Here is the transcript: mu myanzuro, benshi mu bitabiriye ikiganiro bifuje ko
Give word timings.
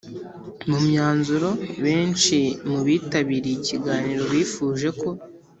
mu 0.69 0.77
myanzuro, 0.87 1.49
benshi 1.83 2.37
mu 2.69 2.79
bitabiriye 2.87 3.55
ikiganiro 3.59 4.23
bifuje 4.33 4.89
ko 4.99 5.09